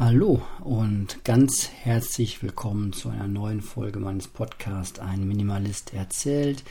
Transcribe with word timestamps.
Hallo 0.00 0.40
und 0.60 1.24
ganz 1.24 1.68
herzlich 1.68 2.40
willkommen 2.40 2.92
zu 2.92 3.08
einer 3.08 3.26
neuen 3.26 3.60
Folge 3.60 3.98
meines 3.98 4.28
Podcasts 4.28 5.00
Ein 5.00 5.26
Minimalist 5.26 5.92
erzählt. 5.92 6.62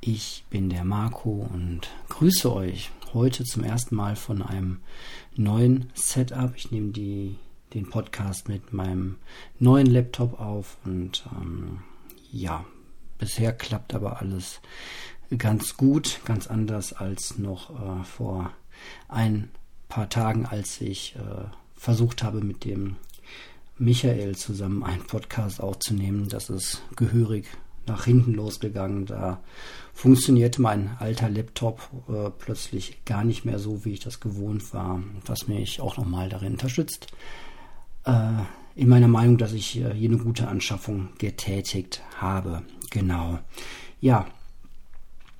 Ich 0.00 0.44
bin 0.50 0.70
der 0.70 0.84
Marco 0.84 1.48
und 1.52 1.88
grüße 2.08 2.54
euch 2.54 2.92
heute 3.12 3.42
zum 3.42 3.64
ersten 3.64 3.96
Mal 3.96 4.14
von 4.14 4.40
einem 4.40 4.82
neuen 5.34 5.90
Setup. 5.94 6.52
Ich 6.54 6.70
nehme 6.70 6.92
die, 6.92 7.34
den 7.74 7.90
Podcast 7.90 8.48
mit 8.48 8.72
meinem 8.72 9.16
neuen 9.58 9.86
Laptop 9.86 10.38
auf 10.38 10.76
und 10.84 11.24
ähm, 11.42 11.80
ja, 12.30 12.64
bisher 13.18 13.52
klappt 13.52 13.96
aber 13.96 14.20
alles 14.20 14.60
ganz 15.36 15.76
gut, 15.76 16.20
ganz 16.24 16.46
anders 16.46 16.92
als 16.92 17.36
noch 17.36 17.70
äh, 17.70 18.04
vor 18.04 18.52
ein 19.08 19.50
paar 19.88 20.08
Tagen, 20.08 20.46
als 20.46 20.80
ich 20.80 21.16
äh, 21.16 21.46
versucht 21.86 22.24
habe, 22.24 22.40
mit 22.40 22.64
dem 22.64 22.96
Michael 23.78 24.34
zusammen 24.34 24.82
einen 24.82 25.04
Podcast 25.04 25.60
aufzunehmen. 25.60 26.28
Das 26.28 26.50
ist 26.50 26.82
gehörig 26.96 27.46
nach 27.86 28.06
hinten 28.06 28.34
losgegangen. 28.34 29.06
Da 29.06 29.40
funktionierte 29.92 30.60
mein 30.60 30.96
alter 30.98 31.30
Laptop 31.30 31.88
äh, 32.08 32.30
plötzlich 32.36 33.04
gar 33.04 33.22
nicht 33.22 33.44
mehr 33.44 33.60
so, 33.60 33.84
wie 33.84 33.92
ich 33.92 34.00
das 34.00 34.18
gewohnt 34.18 34.74
war, 34.74 35.00
was 35.26 35.46
mich 35.46 35.80
auch 35.80 35.96
nochmal 35.96 36.28
darin 36.28 36.54
unterstützt. 36.54 37.06
Äh, 38.02 38.32
in 38.74 38.88
meiner 38.88 39.06
Meinung, 39.06 39.38
dass 39.38 39.52
ich 39.52 39.76
äh, 39.76 39.94
hier 39.94 40.10
eine 40.10 40.18
gute 40.18 40.48
Anschaffung 40.48 41.10
getätigt 41.18 42.02
habe. 42.18 42.64
Genau. 42.90 43.38
Ja, 44.00 44.26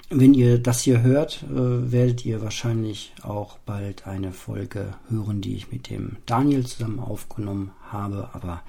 wenn 0.09 0.35
ihr 0.35 0.59
das 0.59 0.83
hier 0.83 1.03
hört, 1.03 1.43
äh, 1.45 1.93
werdet 1.93 2.25
ihr 2.25 2.41
wahrscheinlich 2.41 3.13
auch 3.23 3.59
bald 3.59 4.07
eine 4.07 4.33
Folge 4.33 4.95
hören, 5.09 5.41
die 5.41 5.57
ich 5.57 5.73
mit 5.73 5.91
dem 5.91 6.19
Daniel 6.27 6.65
zusammen 6.67 7.01
aufgenommen 7.01 7.73
habe. 7.91 8.31
Aber 8.33 8.63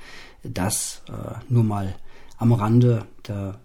das 0.44 1.04
äh, 1.10 1.36
nur 1.50 1.64
mal 1.64 1.96
am 2.38 2.54
Rande. 2.54 3.06
Da 3.24 3.60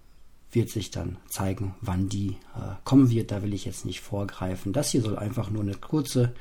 wird 0.50 0.68
sich 0.68 0.90
dann 0.90 1.16
zeigen, 1.28 1.74
wann 1.80 2.08
die 2.08 2.36
äh, 2.54 2.74
kommen 2.84 3.10
wird. 3.10 3.30
Da 3.30 3.42
will 3.42 3.54
ich 3.54 3.64
jetzt 3.64 3.86
nicht 3.86 4.00
vorgreifen. 4.00 4.72
Das 4.72 4.90
hier 4.90 5.00
soll 5.00 5.18
einfach 5.18 5.50
nur 5.50 5.62
eine 5.62 5.74
kurze 5.74 6.34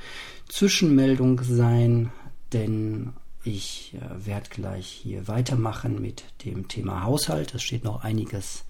Zwischenmeldung 0.49 1.41
sein, 1.43 2.11
denn 2.51 3.13
ich 3.43 3.95
äh, 3.95 4.25
werde 4.25 4.49
gleich 4.49 4.87
hier 4.87 5.27
weitermachen 5.27 6.01
mit 6.01 6.25
dem 6.45 6.67
Thema 6.67 7.03
Haushalt. 7.03 7.55
Es 7.55 7.63
steht 7.63 7.85
noch 7.85 8.03
einiges 8.03 8.65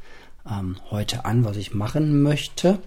ähm, 0.50 0.78
heute 0.89 1.25
an, 1.25 1.45
was 1.45 1.58
ich 1.58 1.73
machen 1.73 2.22
möchte. 2.22 2.80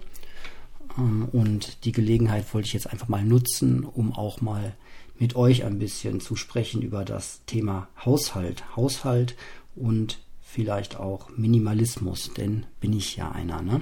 Ähm, 0.97 1.27
und 1.31 1.85
die 1.85 1.91
Gelegenheit 1.91 2.53
wollte 2.53 2.67
ich 2.67 2.73
jetzt 2.73 2.89
einfach 2.91 3.07
mal 3.07 3.23
nutzen, 3.23 3.83
um 3.83 4.13
auch 4.13 4.41
mal 4.41 4.73
mit 5.17 5.35
euch 5.35 5.63
ein 5.63 5.79
bisschen 5.79 6.19
zu 6.19 6.35
sprechen 6.35 6.81
über 6.81 7.05
das 7.05 7.41
Thema 7.45 7.87
Haushalt. 8.03 8.75
Haushalt 8.75 9.35
und 9.75 10.19
vielleicht 10.41 10.97
auch 10.97 11.29
Minimalismus, 11.35 12.31
denn 12.33 12.65
bin 12.79 12.93
ich 12.93 13.15
ja 13.15 13.31
einer. 13.31 13.61
Ne? 13.61 13.81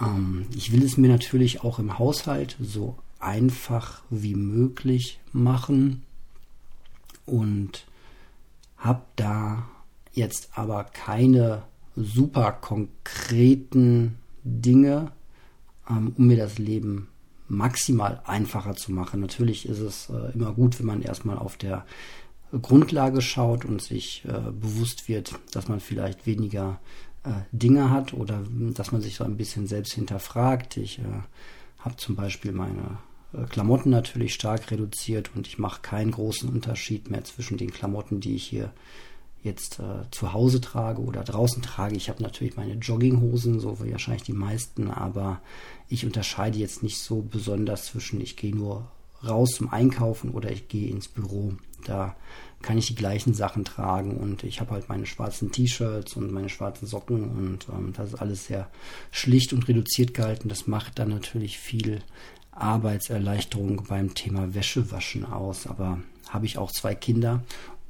Ähm, 0.00 0.46
ich 0.54 0.72
will 0.72 0.82
es 0.82 0.96
mir 0.96 1.08
natürlich 1.08 1.62
auch 1.62 1.78
im 1.78 1.98
Haushalt 1.98 2.56
so 2.60 2.96
einfach 3.18 4.02
wie 4.10 4.34
möglich 4.34 5.20
machen 5.32 6.02
und 7.24 7.86
habe 8.76 9.02
da 9.16 9.68
jetzt 10.12 10.50
aber 10.54 10.84
keine 10.84 11.62
super 11.96 12.52
konkreten 12.52 14.18
Dinge, 14.44 15.12
ähm, 15.88 16.14
um 16.16 16.26
mir 16.26 16.36
das 16.36 16.58
Leben 16.58 17.08
maximal 17.48 18.22
einfacher 18.24 18.74
zu 18.74 18.92
machen. 18.92 19.20
Natürlich 19.20 19.68
ist 19.68 19.80
es 19.80 20.08
äh, 20.10 20.32
immer 20.32 20.52
gut, 20.52 20.78
wenn 20.78 20.86
man 20.86 21.02
erstmal 21.02 21.38
auf 21.38 21.56
der 21.56 21.84
Grundlage 22.60 23.22
schaut 23.22 23.64
und 23.64 23.80
sich 23.80 24.24
äh, 24.26 24.50
bewusst 24.50 25.08
wird, 25.08 25.38
dass 25.52 25.68
man 25.68 25.80
vielleicht 25.80 26.26
weniger 26.26 26.80
äh, 27.24 27.30
Dinge 27.52 27.90
hat 27.90 28.12
oder 28.12 28.42
dass 28.74 28.92
man 28.92 29.00
sich 29.00 29.16
so 29.16 29.24
ein 29.24 29.36
bisschen 29.36 29.66
selbst 29.66 29.92
hinterfragt. 29.92 30.76
Ich 30.76 30.98
äh, 30.98 31.04
habe 31.78 31.96
zum 31.96 32.14
Beispiel 32.14 32.52
meine 32.52 32.98
äh, 33.32 33.44
Klamotten 33.46 33.90
natürlich 33.90 34.34
stark 34.34 34.70
reduziert 34.70 35.30
und 35.34 35.46
ich 35.46 35.58
mache 35.58 35.80
keinen 35.82 36.10
großen 36.10 36.48
Unterschied 36.48 37.10
mehr 37.10 37.24
zwischen 37.24 37.56
den 37.56 37.72
Klamotten, 37.72 38.20
die 38.20 38.34
ich 38.34 38.44
hier 38.44 38.72
jetzt 39.42 39.80
äh, 39.80 40.10
zu 40.10 40.32
Hause 40.32 40.60
trage 40.60 41.02
oder 41.02 41.24
draußen 41.24 41.62
trage. 41.62 41.96
Ich 41.96 42.08
habe 42.08 42.22
natürlich 42.22 42.56
meine 42.56 42.74
Jogginghosen, 42.74 43.60
so 43.60 43.82
wie 43.82 43.92
wahrscheinlich 43.92 44.22
die 44.22 44.32
meisten, 44.32 44.90
aber 44.90 45.40
ich 45.88 46.06
unterscheide 46.06 46.58
jetzt 46.58 46.82
nicht 46.82 46.98
so 46.98 47.22
besonders 47.22 47.86
zwischen, 47.86 48.20
ich 48.20 48.36
gehe 48.36 48.54
nur 48.54 48.86
raus 49.26 49.50
zum 49.56 49.72
Einkaufen 49.72 50.30
oder 50.30 50.50
ich 50.50 50.68
gehe 50.68 50.90
ins 50.90 51.08
Büro. 51.08 51.54
Da 51.84 52.16
kann 52.60 52.78
ich 52.78 52.86
die 52.86 52.94
gleichen 52.94 53.34
Sachen 53.34 53.64
tragen 53.64 54.16
und 54.16 54.44
ich 54.44 54.60
habe 54.60 54.72
halt 54.72 54.88
meine 54.88 55.06
schwarzen 55.06 55.50
T-Shirts 55.50 56.16
und 56.16 56.32
meine 56.32 56.48
schwarzen 56.48 56.86
Socken 56.86 57.24
und 57.24 57.66
ähm, 57.72 57.92
das 57.96 58.08
ist 58.08 58.20
alles 58.20 58.46
sehr 58.46 58.70
schlicht 59.10 59.52
und 59.52 59.66
reduziert 59.66 60.14
gehalten. 60.14 60.48
Das 60.48 60.68
macht 60.68 60.98
dann 60.98 61.08
natürlich 61.08 61.58
viel 61.58 62.02
Arbeitserleichterung 62.52 63.84
beim 63.88 64.14
Thema 64.14 64.54
Wäschewaschen 64.54 65.24
aus, 65.24 65.66
aber 65.66 65.98
habe 66.28 66.46
ich 66.46 66.58
auch 66.58 66.70
zwei 66.70 66.94
Kinder 66.94 67.42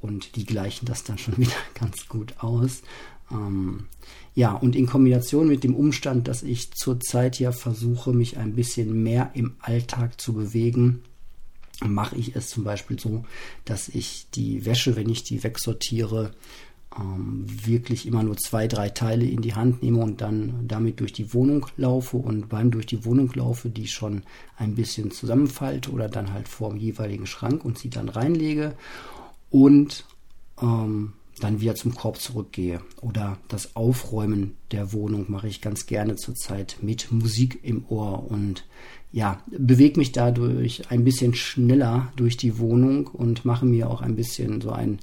und 0.03 0.35
die 0.35 0.45
gleichen 0.45 0.85
das 0.85 1.03
dann 1.03 1.17
schon 1.17 1.37
wieder 1.37 1.51
ganz 1.73 2.07
gut 2.07 2.35
aus. 2.39 2.81
Ähm, 3.31 3.85
ja, 4.35 4.53
und 4.53 4.75
in 4.75 4.85
Kombination 4.85 5.47
mit 5.47 5.63
dem 5.63 5.75
Umstand, 5.75 6.27
dass 6.27 6.43
ich 6.43 6.73
zurzeit 6.73 7.39
ja 7.39 7.51
versuche, 7.51 8.13
mich 8.13 8.37
ein 8.37 8.53
bisschen 8.53 9.01
mehr 9.01 9.31
im 9.33 9.55
Alltag 9.59 10.19
zu 10.19 10.33
bewegen, 10.33 11.03
mache 11.83 12.17
ich 12.17 12.35
es 12.35 12.49
zum 12.49 12.63
Beispiel 12.63 12.99
so, 12.99 13.23
dass 13.65 13.89
ich 13.89 14.27
die 14.33 14.65
Wäsche, 14.65 14.95
wenn 14.95 15.09
ich 15.09 15.23
die 15.23 15.43
wegsortiere, 15.43 16.31
ähm, 16.99 17.45
wirklich 17.47 18.05
immer 18.05 18.23
nur 18.23 18.37
zwei, 18.37 18.67
drei 18.67 18.89
Teile 18.89 19.25
in 19.25 19.41
die 19.41 19.55
Hand 19.55 19.83
nehme 19.83 19.99
und 19.99 20.21
dann 20.21 20.67
damit 20.67 20.99
durch 20.99 21.13
die 21.13 21.33
Wohnung 21.33 21.65
laufe 21.77 22.17
und 22.17 22.49
beim 22.49 22.71
durch 22.71 22.85
die 22.85 23.05
Wohnung 23.05 23.31
laufe, 23.33 23.69
die 23.69 23.87
schon 23.87 24.23
ein 24.57 24.75
bisschen 24.75 25.11
zusammenfalte 25.11 25.91
oder 25.91 26.09
dann 26.09 26.33
halt 26.33 26.47
vor 26.47 26.69
dem 26.69 26.77
jeweiligen 26.77 27.25
Schrank 27.25 27.63
und 27.63 27.77
sie 27.77 27.89
dann 27.89 28.09
reinlege 28.09 28.75
und 29.53 30.05
ähm, 30.59 31.13
dann 31.39 31.61
wieder 31.61 31.75
zum 31.75 31.93
Korb 31.93 32.19
zurückgehe. 32.19 32.81
Oder 33.01 33.37
das 33.49 33.75
Aufräumen 33.75 34.57
der 34.71 34.93
Wohnung 34.93 35.25
mache 35.29 35.47
ich 35.47 35.61
ganz 35.61 35.85
gerne 35.85 36.15
zurzeit 36.15 36.77
mit 36.81 37.11
Musik 37.11 37.59
im 37.61 37.85
Ohr 37.87 38.29
und 38.29 38.65
ja, 39.11 39.43
bewege 39.51 39.99
mich 39.99 40.11
dadurch 40.11 40.89
ein 40.89 41.03
bisschen 41.03 41.35
schneller 41.35 42.11
durch 42.15 42.35
die 42.35 42.57
Wohnung 42.57 43.05
und 43.05 43.45
mache 43.45 43.67
mir 43.67 43.91
auch 43.91 44.01
ein 44.01 44.15
bisschen 44.15 44.59
so 44.59 44.71
ein 44.71 44.97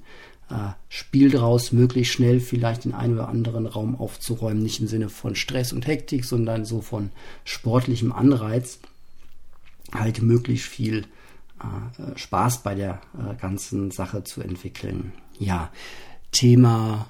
äh, 0.50 0.70
Spiel 0.88 1.30
draus, 1.30 1.70
möglichst 1.70 2.12
schnell 2.12 2.40
vielleicht 2.40 2.84
den 2.84 2.92
einen 2.92 3.14
oder 3.14 3.28
anderen 3.28 3.66
Raum 3.66 3.94
aufzuräumen. 3.94 4.64
Nicht 4.64 4.80
im 4.80 4.88
Sinne 4.88 5.10
von 5.10 5.36
Stress 5.36 5.72
und 5.72 5.86
Hektik, 5.86 6.24
sondern 6.24 6.64
so 6.64 6.80
von 6.80 7.10
sportlichem 7.44 8.10
Anreiz. 8.10 8.80
Halt 9.92 10.22
möglichst 10.22 10.66
viel 10.66 11.06
äh, 11.60 12.18
Spaß 12.18 12.62
bei 12.62 12.74
der 12.74 13.00
äh, 13.14 13.34
ganzen 13.36 13.90
Sache 13.90 14.24
zu 14.24 14.40
entwickeln. 14.40 15.12
Ja, 15.38 15.70
Thema 16.32 17.06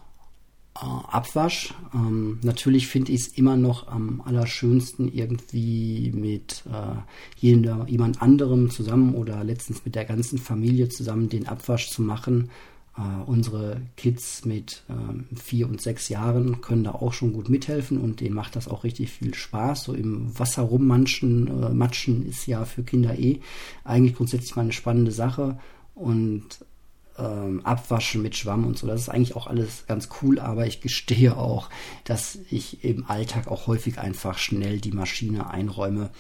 äh, 0.75 0.81
Abwasch. 0.81 1.75
Ähm, 1.95 2.39
natürlich 2.43 2.89
finde 2.89 3.13
ich 3.13 3.21
es 3.23 3.29
immer 3.29 3.57
noch 3.57 3.89
am 3.89 4.21
allerschönsten, 4.21 5.13
irgendwie 5.13 6.13
mit 6.15 6.65
jemand 7.37 8.23
anderem 8.23 8.71
zusammen 8.71 9.15
oder 9.15 9.45
letztens 9.45 9.85
mit 9.85 9.95
der 9.95 10.05
ganzen 10.05 10.39
Familie 10.39 10.89
zusammen 10.89 11.29
den 11.29 11.49
Abwasch 11.49 11.91
zu 11.91 12.03
machen. 12.03 12.51
Äh, 13.01 13.23
unsere 13.25 13.81
Kids 13.97 14.45
mit 14.45 14.83
äh, 14.89 15.35
vier 15.37 15.69
und 15.69 15.81
sechs 15.81 16.09
Jahren 16.11 16.61
können 16.61 16.85
da 16.85 16.91
auch 16.93 17.15
schon 17.15 17.33
gut 17.33 17.49
mithelfen 17.49 17.99
und 17.99 18.21
denen 18.21 18.35
macht 18.35 18.57
das 18.57 18.69
auch 18.69 18.85
richtig 18.85 19.11
viel 19.11 19.33
Spaß. 19.33 19.85
So 19.85 19.95
im 19.95 20.39
Wasser 20.39 20.63
rummatschen, 20.63 21.47
äh, 21.49 21.71
matschen 21.71 22.27
ist 22.29 22.47
ja 22.47 22.65
für 22.65 22.83
Kinder 22.83 23.19
eh 23.19 23.41
eigentlich 23.85 24.17
grundsätzlich 24.17 24.55
mal 24.55 24.63
eine 24.63 24.73
spannende 24.73 25.13
Sache 25.13 25.59
und 25.95 26.65
ähm, 27.19 27.61
Abwaschen 27.65 28.23
mit 28.23 28.37
Schwamm 28.37 28.67
und 28.67 28.79
so, 28.79 28.87
das 28.87 29.03
ist 29.03 29.09
eigentlich 29.09 29.37
auch 29.37 29.47
alles 29.47 29.85
ganz 29.87 30.09
cool, 30.23 30.39
aber 30.39 30.67
ich 30.67 30.81
gestehe 30.81 31.37
auch, 31.37 31.69
dass 32.05 32.39
ich 32.51 32.85
im 32.85 33.07
Alltag 33.07 33.49
auch 33.49 33.67
häufig 33.67 33.99
einfach 33.99 34.39
schnell 34.39 34.81
die 34.81 34.93
Maschine 34.93 35.51
einräume 35.51 36.11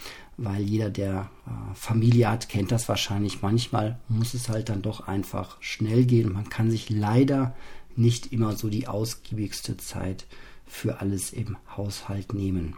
weil 0.42 0.62
jeder, 0.62 0.88
der 0.88 1.30
äh, 1.46 1.74
Familie 1.74 2.30
hat, 2.30 2.48
kennt 2.48 2.72
das 2.72 2.88
wahrscheinlich. 2.88 3.42
Manchmal 3.42 3.98
muss 4.08 4.32
es 4.32 4.48
halt 4.48 4.70
dann 4.70 4.80
doch 4.80 5.06
einfach 5.06 5.60
schnell 5.60 6.06
gehen. 6.06 6.32
Man 6.32 6.48
kann 6.48 6.70
sich 6.70 6.88
leider 6.88 7.54
nicht 7.94 8.32
immer 8.32 8.56
so 8.56 8.70
die 8.70 8.88
ausgiebigste 8.88 9.76
Zeit 9.76 10.24
für 10.66 11.00
alles 11.00 11.32
im 11.34 11.58
Haushalt 11.76 12.32
nehmen. 12.32 12.76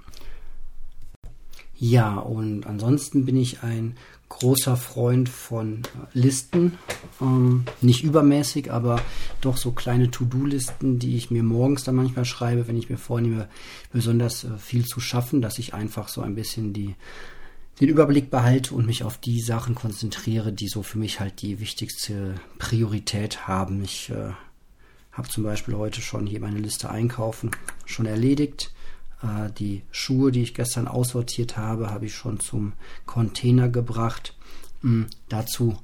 Ja, 1.83 2.15
und 2.15 2.65
ansonsten 2.65 3.25
bin 3.25 3.37
ich 3.37 3.65
ein 3.65 3.97
großer 4.29 4.77
Freund 4.77 5.29
von 5.29 5.83
Listen. 6.13 6.79
Ähm, 7.21 7.65
nicht 7.81 8.05
übermäßig, 8.05 8.71
aber 8.71 9.01
doch 9.41 9.57
so 9.57 9.73
kleine 9.73 10.09
To-Do-Listen, 10.09 11.01
die 11.01 11.17
ich 11.17 11.33
mir 11.33 11.43
morgens 11.43 11.83
dann 11.83 11.97
manchmal 11.97 12.25
schreibe, 12.25 12.69
wenn 12.69 12.77
ich 12.77 12.89
mir 12.89 12.99
vornehme, 12.99 13.49
besonders 13.93 14.45
äh, 14.45 14.59
viel 14.59 14.87
zu 14.87 15.01
schaffen, 15.01 15.43
dass 15.43 15.59
ich 15.59 15.75
einfach 15.75 16.07
so 16.07 16.21
ein 16.21 16.37
bisschen 16.37 16.73
die 16.73 16.95
den 17.81 17.89
Überblick 17.89 18.31
behalte 18.31 18.77
und 18.77 18.87
mich 18.87 19.03
auf 19.03 19.19
die 19.19 19.41
Sachen 19.41 19.75
konzentriere, 19.75 20.53
die 20.53 20.69
so 20.69 20.85
für 20.85 20.99
mich 20.99 21.19
halt 21.19 21.43
die 21.43 21.59
wichtigste 21.59 22.37
Priorität 22.61 23.49
haben. 23.49 23.83
Ich 23.83 24.09
äh, 24.11 24.31
habe 25.11 25.29
zum 25.29 25.43
Beispiel 25.43 25.75
heute 25.75 26.01
schon 26.01 26.29
hier 26.29 26.39
meine 26.39 26.61
Liste 26.61 26.91
einkaufen 26.91 27.51
schon 27.87 28.07
erledigt. 28.07 28.73
Äh, 29.23 29.51
die 29.59 29.83
Schuhe, 29.91 30.33
die 30.33 30.43
ich 30.43 30.55
gestern 30.55 30.89
aussortiert 30.89 31.57
habe, 31.57 31.91
habe 31.91 32.07
ich 32.07 32.15
schon 32.15 32.41
zum 32.41 32.73
Container 33.07 33.69
gebracht. 33.69 34.35
Mhm, 34.83 35.07
dazu 35.29 35.77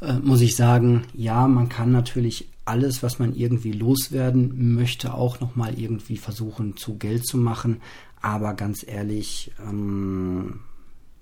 äh, 0.00 0.14
muss 0.14 0.40
ich 0.40 0.56
sagen, 0.56 1.04
ja, 1.14 1.48
man 1.48 1.68
kann 1.68 1.92
natürlich 1.92 2.48
alles, 2.64 3.02
was 3.02 3.18
man 3.18 3.34
irgendwie 3.34 3.72
loswerden 3.72 4.74
möchte, 4.74 5.14
auch 5.14 5.40
nochmal 5.40 5.78
irgendwie 5.78 6.18
versuchen 6.18 6.76
zu 6.76 6.98
Geld 6.98 7.26
zu 7.26 7.38
machen. 7.38 7.80
Aber 8.20 8.54
ganz 8.54 8.84
ehrlich, 8.86 9.52
ähm, 9.66 10.60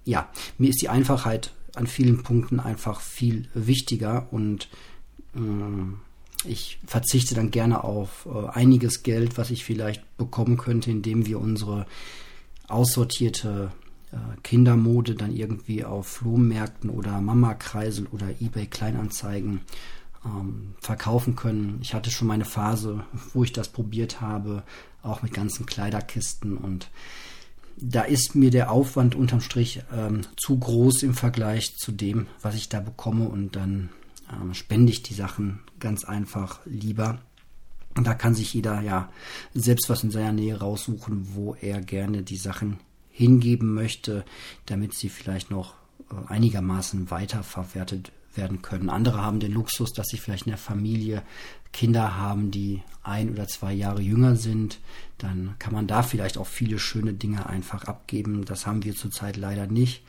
ja, 0.05 0.29
mir 0.59 0.71
ist 0.71 0.83
die 0.83 0.89
Einfachheit 0.89 1.53
an 1.75 1.87
vielen 1.87 2.23
Punkten 2.23 2.59
einfach 2.59 3.01
viel 3.01 3.49
wichtiger 3.55 4.27
und 4.31 4.69
äh, 5.35 5.39
ich 6.45 6.79
verzichte 6.87 7.35
dann 7.35 7.51
gerne 7.51 7.85
auf 7.85 8.27
äh, 8.27 8.49
einiges 8.49 9.03
Geld, 9.03 9.39
was 9.39 9.51
ich 9.51 9.65
vielleicht 9.65 10.17
bekommen 10.17 10.57
könnte, 10.57 10.91
indem 10.91 11.27
wir 11.27 11.41
unsere 11.41 11.87
aussortierte 12.69 13.73
äh, 14.13 14.17
Kindermode 14.43 15.15
dann 15.15 15.35
irgendwie 15.35 15.85
auf 15.85 16.07
Flohmärkten 16.07 16.91
oder 16.91 17.21
Mama-Kreisel 17.21 18.07
oder 18.13 18.29
eBay 18.41 18.67
Kleinanzeigen 18.67 19.61
ähm, 20.25 20.75
verkaufen 20.81 21.37
können. 21.37 21.79
Ich 21.83 21.95
hatte 21.95 22.11
schon 22.11 22.29
meine 22.29 22.45
Phase, 22.45 23.05
wo 23.33 23.45
ich 23.45 23.53
das 23.53 23.69
probiert 23.69 24.21
habe, 24.21 24.63
auch 25.03 25.23
mit 25.23 25.33
ganzen 25.33 25.67
Kleiderkisten 25.67 26.57
und 26.57 26.91
da 27.79 28.03
ist 28.03 28.35
mir 28.35 28.51
der 28.51 28.71
Aufwand 28.71 29.15
unterm 29.15 29.43
Strich 29.43 29.83
ähm, 29.95 30.23
zu 30.37 30.59
groß 30.59 31.03
im 31.03 31.15
Vergleich 31.15 31.77
zu 31.77 31.93
dem, 31.93 32.27
was 32.41 32.55
ich 32.55 32.71
da 32.71 32.81
bekomme 32.81 33.29
und 33.29 33.55
dann 33.55 33.91
ähm, 34.33 34.55
spende 34.55 34.93
ich 34.93 35.03
die 35.03 35.15
Sachen 35.15 35.61
ganz 35.79 36.05
einfach 36.05 36.61
lieber. 36.65 37.21
Und 37.97 38.07
da 38.07 38.15
kann 38.15 38.35
sich 38.35 38.53
jeder 38.53 38.81
ja 38.83 39.11
selbst 39.55 39.89
was 39.89 40.05
in 40.05 40.11
seiner 40.11 40.33
Nähe 40.33 40.59
raussuchen, 40.59 41.35
wo 41.35 41.55
er 41.55 41.81
gerne 41.81 42.23
die 42.23 42.37
Sachen 42.37 42.79
hingeben 43.11 43.73
möchte, 43.73 44.25
damit 44.67 44.95
sie 44.95 45.09
vielleicht 45.09 45.51
noch 45.51 45.75
äh, 46.11 46.15
einigermaßen 46.29 47.11
weiterverwertet 47.11 48.13
werden 48.35 48.61
können. 48.61 48.91
Andere 48.91 49.23
haben 49.23 49.41
den 49.41 49.53
Luxus, 49.53 49.95
dass 49.95 50.09
sie 50.09 50.19
vielleicht 50.19 50.47
in 50.47 50.51
der 50.51 50.59
Familie 50.59 51.23
Kinder 51.73 52.17
haben, 52.17 52.51
die 52.51 52.83
ein 53.03 53.31
oder 53.31 53.47
zwei 53.47 53.73
Jahre 53.73 54.03
jünger 54.03 54.37
sind. 54.37 54.79
Dann 55.19 55.55
kann 55.59 55.73
man 55.73 55.87
da 55.87 56.03
vielleicht 56.03 56.39
auch 56.39 56.47
viele 56.47 56.79
schöne 56.79 57.15
Dinge 57.15 57.47
einfach 57.47 57.85
abgeben. 57.85 58.45
Das 58.45 58.67
haben 58.67 58.85
wir 58.85 58.95
zurzeit 58.95 59.37
leider 59.37 59.67
nicht. 59.67 60.03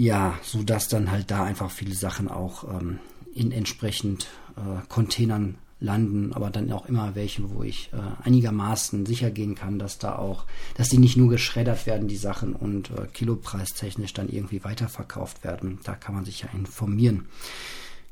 Ja, 0.00 0.38
so 0.42 0.62
dass 0.62 0.88
dann 0.88 1.10
halt 1.10 1.30
da 1.30 1.44
einfach 1.44 1.70
viele 1.70 1.94
Sachen 1.94 2.28
auch 2.28 2.64
ähm, 2.64 3.00
in 3.34 3.52
entsprechend 3.52 4.28
äh, 4.56 4.80
Containern 4.88 5.56
landen, 5.78 6.32
aber 6.32 6.48
dann 6.48 6.72
auch 6.72 6.86
immer 6.86 7.14
welche, 7.14 7.50
wo 7.50 7.62
ich 7.62 7.90
äh, 7.92 7.98
einigermaßen 8.26 9.04
sicher 9.04 9.30
gehen 9.30 9.56
kann, 9.56 9.78
dass 9.78 9.98
da 9.98 10.16
auch, 10.16 10.46
dass 10.74 10.88
die 10.88 10.96
nicht 10.96 11.18
nur 11.18 11.28
geschreddert 11.28 11.84
werden, 11.84 12.08
die 12.08 12.16
Sachen 12.16 12.54
und 12.54 12.88
äh, 12.92 13.08
kilopreistechnisch 13.12 14.14
dann 14.14 14.30
irgendwie 14.30 14.64
weiterverkauft 14.64 15.44
werden. 15.44 15.80
Da 15.84 15.96
kann 15.96 16.14
man 16.14 16.24
sich 16.24 16.40
ja 16.40 16.48
informieren. 16.54 17.26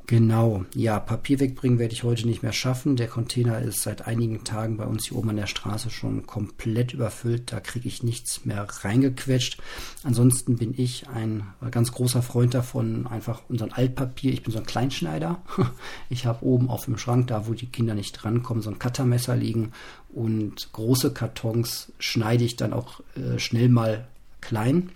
Genau, 0.09 0.65
ja, 0.75 0.99
Papier 1.01 1.39
wegbringen 1.39 1.79
werde 1.79 1.93
ich 1.93 2.03
heute 2.03 2.27
nicht 2.27 2.43
mehr 2.43 2.55
schaffen. 2.55 2.97
Der 2.97 3.09
Container 3.09 3.61
ist 3.61 3.83
seit 3.83 4.07
einigen 4.07 4.43
Tagen 4.43 4.79
bei 4.79 4.87
uns 4.87 5.05
hier 5.05 5.19
oben 5.19 5.29
an 5.29 5.37
der 5.37 5.47
Straße 5.47 5.91
schon 5.91 6.27
komplett 6.27 6.95
überfüllt. 6.95 7.53
Da 7.53 7.61
kriege 7.61 7.89
ich 7.89 8.03
nichts 8.03 8.47
mehr 8.47 8.67
reingequetscht. 8.67 9.61
Ansonsten 10.05 10.57
bin 10.57 10.73
ich 10.75 11.11
ein 11.11 11.47
ganz 11.71 11.93
großer 11.93 12.23
Freund 12.23 12.55
davon, 12.55 13.07
einfach 13.07 13.43
unseren 13.51 13.71
Altpapier. 13.71 14.33
Ich 14.33 14.43
bin 14.43 14.51
so 14.51 14.59
ein 14.59 14.67
Kleinschneider. 14.67 15.43
Ich 16.09 16.25
habe 16.25 16.43
oben 16.43 16.71
auf 16.71 16.87
dem 16.87 16.97
Schrank, 16.97 17.27
da 17.27 17.47
wo 17.47 17.53
die 17.53 17.67
Kinder 17.67 17.95
nicht 17.95 18.13
drankommen, 18.13 18.63
so 18.63 18.71
ein 18.71 18.79
Cuttermesser 18.79 19.37
liegen 19.37 19.73
und 20.09 20.73
große 20.73 21.13
Kartons 21.13 21.93
schneide 21.99 22.45
ich 22.45 22.57
dann 22.57 22.73
auch 22.73 23.01
äh, 23.15 23.39
schnell 23.39 23.69
mal 23.69 24.09
klein 24.41 24.91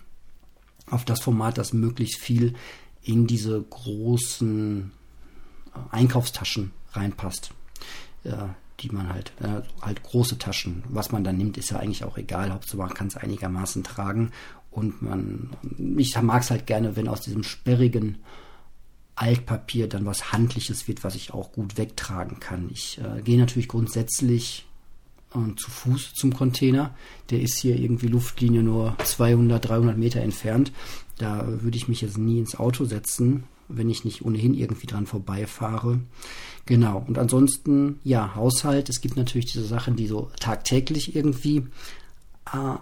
auf 0.89 1.05
das 1.05 1.21
Format, 1.21 1.59
das 1.59 1.71
möglichst 1.71 2.19
viel 2.19 2.55
in 3.03 3.27
diese 3.27 3.61
großen 3.61 4.91
Einkaufstaschen 5.91 6.71
reinpasst. 6.93 7.51
Ja, 8.23 8.55
die 8.79 8.89
man 8.89 9.09
halt, 9.09 9.33
äh, 9.41 9.61
halt 9.81 10.03
große 10.03 10.37
Taschen. 10.37 10.83
Was 10.89 11.11
man 11.11 11.23
dann 11.23 11.37
nimmt, 11.37 11.57
ist 11.57 11.71
ja 11.71 11.77
eigentlich 11.77 12.03
auch 12.03 12.17
egal. 12.17 12.51
Hauptsache 12.51 12.77
man 12.77 12.93
kann 12.93 13.07
es 13.07 13.17
einigermaßen 13.17 13.83
tragen. 13.83 14.31
Und 14.71 15.01
man, 15.01 15.51
ich 15.97 16.19
mag 16.21 16.41
es 16.41 16.51
halt 16.51 16.65
gerne, 16.65 16.95
wenn 16.95 17.07
aus 17.07 17.21
diesem 17.21 17.43
sperrigen 17.43 18.17
Altpapier 19.15 19.87
dann 19.87 20.05
was 20.05 20.31
Handliches 20.31 20.87
wird, 20.87 21.03
was 21.03 21.15
ich 21.15 21.33
auch 21.33 21.51
gut 21.51 21.77
wegtragen 21.77 22.39
kann. 22.39 22.69
Ich 22.71 22.99
äh, 22.99 23.21
gehe 23.21 23.37
natürlich 23.37 23.67
grundsätzlich 23.67 24.65
äh, 25.35 25.55
zu 25.55 25.69
Fuß 25.69 26.13
zum 26.15 26.33
Container. 26.33 26.95
Der 27.29 27.41
ist 27.41 27.59
hier 27.59 27.77
irgendwie 27.77 28.07
Luftlinie 28.07 28.63
nur 28.63 28.97
200, 29.03 29.69
300 29.69 29.97
Meter 29.97 30.21
entfernt. 30.21 30.71
Da 31.19 31.45
würde 31.45 31.77
ich 31.77 31.87
mich 31.87 32.01
jetzt 32.01 32.17
nie 32.17 32.39
ins 32.39 32.55
Auto 32.55 32.85
setzen, 32.85 33.43
wenn 33.77 33.89
ich 33.89 34.05
nicht 34.05 34.23
ohnehin 34.23 34.53
irgendwie 34.53 34.87
dran 34.87 35.05
vorbeifahre. 35.05 35.99
Genau. 36.65 37.03
Und 37.07 37.17
ansonsten, 37.17 37.99
ja, 38.03 38.35
Haushalt. 38.35 38.89
Es 38.89 39.01
gibt 39.01 39.17
natürlich 39.17 39.51
diese 39.51 39.65
Sachen, 39.65 39.95
die 39.95 40.07
so 40.07 40.29
tagtäglich 40.39 41.15
irgendwie 41.15 41.65
äh, 42.51 42.77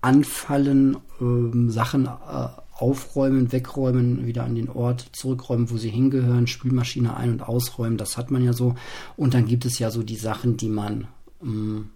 anfallen, 0.00 0.98
ähm, 1.20 1.70
Sachen 1.70 2.06
äh, 2.06 2.48
aufräumen, 2.72 3.52
wegräumen, 3.52 4.26
wieder 4.26 4.44
an 4.44 4.54
den 4.54 4.68
Ort 4.68 5.10
zurückräumen, 5.12 5.70
wo 5.70 5.76
sie 5.76 5.90
hingehören, 5.90 6.46
Spülmaschine 6.46 7.16
ein- 7.16 7.30
und 7.30 7.42
ausräumen, 7.42 7.96
das 7.96 8.16
hat 8.16 8.30
man 8.30 8.44
ja 8.44 8.52
so. 8.52 8.74
Und 9.16 9.34
dann 9.34 9.46
gibt 9.46 9.64
es 9.64 9.78
ja 9.78 9.90
so 9.90 10.02
die 10.02 10.16
Sachen, 10.16 10.56
die 10.56 10.68
man 10.68 11.06
ähm, 11.42 11.90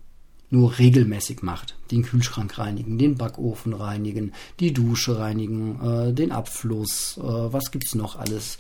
nur 0.51 0.79
regelmäßig 0.79 1.43
macht. 1.43 1.77
Den 1.91 2.03
Kühlschrank 2.03 2.59
reinigen, 2.59 2.99
den 2.99 3.17
Backofen 3.17 3.73
reinigen, 3.73 4.33
die 4.61 4.73
Dusche 4.73 5.19
reinigen, 5.19 5.81
äh, 5.81 6.13
den 6.13 6.33
Abfluss, 6.33 7.19
äh, 7.19 7.23
was 7.23 7.71
gibt's 7.71 7.95
noch 7.95 8.17
alles? 8.17 8.59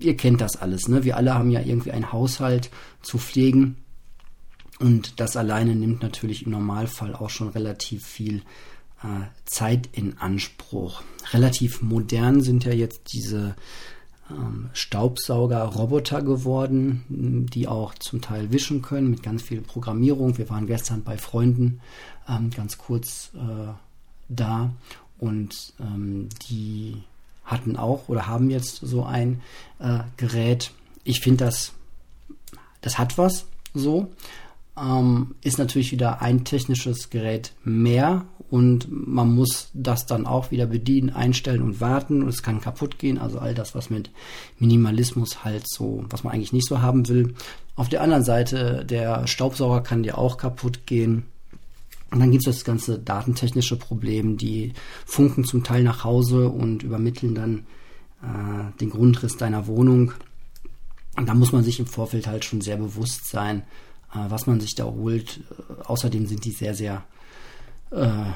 Ihr 0.00 0.16
kennt 0.16 0.40
das 0.40 0.56
alles, 0.56 0.88
ne? 0.88 1.04
Wir 1.04 1.16
alle 1.16 1.34
haben 1.34 1.50
ja 1.50 1.60
irgendwie 1.60 1.92
einen 1.92 2.12
Haushalt 2.12 2.70
zu 3.02 3.18
pflegen. 3.18 3.76
Und 4.78 5.18
das 5.18 5.36
alleine 5.36 5.74
nimmt 5.74 6.02
natürlich 6.02 6.46
im 6.46 6.52
Normalfall 6.52 7.14
auch 7.14 7.30
schon 7.30 7.48
relativ 7.48 8.06
viel 8.06 8.42
äh, 9.02 9.26
Zeit 9.44 9.88
in 9.92 10.18
Anspruch. 10.18 11.02
Relativ 11.32 11.82
modern 11.82 12.42
sind 12.42 12.64
ja 12.64 12.72
jetzt 12.72 13.12
diese 13.12 13.56
ähm, 14.30 14.70
Staubsauger-Roboter 14.72 16.22
geworden, 16.22 17.46
die 17.52 17.68
auch 17.68 17.94
zum 17.94 18.20
Teil 18.20 18.52
wischen 18.52 18.82
können 18.82 19.10
mit 19.10 19.22
ganz 19.22 19.42
viel 19.42 19.60
Programmierung. 19.60 20.38
Wir 20.38 20.48
waren 20.50 20.66
gestern 20.66 21.02
bei 21.02 21.18
Freunden 21.18 21.80
ähm, 22.28 22.50
ganz 22.50 22.78
kurz 22.78 23.30
äh, 23.34 23.72
da 24.28 24.70
und 25.18 25.72
ähm, 25.80 26.28
die 26.48 27.02
hatten 27.44 27.76
auch 27.76 28.08
oder 28.08 28.26
haben 28.26 28.50
jetzt 28.50 28.76
so 28.76 29.04
ein 29.04 29.40
äh, 29.78 30.00
Gerät. 30.16 30.72
Ich 31.04 31.20
finde 31.20 31.46
das, 31.46 31.72
das 32.82 32.98
hat 32.98 33.18
was 33.18 33.46
so. 33.74 34.10
Ähm, 34.80 35.34
ist 35.42 35.58
natürlich 35.58 35.92
wieder 35.92 36.22
ein 36.22 36.44
technisches 36.44 37.10
Gerät 37.10 37.52
mehr 37.64 38.26
und 38.50 38.88
man 38.90 39.34
muss 39.34 39.70
das 39.74 40.06
dann 40.06 40.26
auch 40.26 40.50
wieder 40.50 40.66
bedienen, 40.66 41.10
einstellen 41.10 41.62
und 41.62 41.80
warten 41.80 42.22
und 42.22 42.28
es 42.28 42.42
kann 42.42 42.60
kaputt 42.60 42.98
gehen. 42.98 43.18
Also 43.18 43.38
all 43.38 43.54
das, 43.54 43.74
was 43.74 43.90
mit 43.90 44.10
Minimalismus 44.58 45.44
halt 45.44 45.68
so, 45.68 46.04
was 46.08 46.24
man 46.24 46.32
eigentlich 46.32 46.52
nicht 46.52 46.68
so 46.68 46.80
haben 46.80 47.08
will. 47.08 47.34
Auf 47.76 47.88
der 47.88 48.02
anderen 48.02 48.24
Seite, 48.24 48.84
der 48.84 49.26
Staubsauger 49.26 49.82
kann 49.82 50.02
dir 50.02 50.18
auch 50.18 50.38
kaputt 50.38 50.86
gehen. 50.86 51.24
Und 52.10 52.20
dann 52.20 52.30
gibt 52.30 52.46
es 52.46 52.56
das 52.56 52.64
ganze 52.64 52.98
datentechnische 52.98 53.76
Problem, 53.76 54.38
die 54.38 54.72
funken 55.04 55.44
zum 55.44 55.62
Teil 55.62 55.82
nach 55.82 56.04
Hause 56.04 56.48
und 56.48 56.82
übermitteln 56.82 57.34
dann 57.34 57.66
äh, 58.22 58.78
den 58.80 58.88
Grundriss 58.88 59.36
deiner 59.36 59.66
Wohnung. 59.66 60.12
Und 61.16 61.28
da 61.28 61.34
muss 61.34 61.52
man 61.52 61.64
sich 61.64 61.80
im 61.80 61.86
Vorfeld 61.86 62.26
halt 62.26 62.46
schon 62.46 62.62
sehr 62.62 62.78
bewusst 62.78 63.28
sein, 63.28 63.62
was 64.12 64.46
man 64.46 64.60
sich 64.60 64.74
da 64.74 64.84
holt. 64.84 65.40
Äh, 65.50 65.84
außerdem 65.84 66.26
sind 66.26 66.44
die 66.44 66.52
sehr, 66.52 66.74
sehr 66.74 67.04
äh, 67.90 68.32